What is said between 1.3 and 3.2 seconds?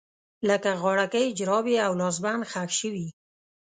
جرابې او لاسبند ښخ شوي